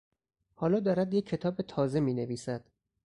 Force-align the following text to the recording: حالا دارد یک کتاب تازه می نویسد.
حالا 0.55 0.79
دارد 0.79 1.13
یک 1.13 1.25
کتاب 1.25 1.61
تازه 1.61 1.99
می 1.99 2.13
نویسد. 2.13 2.65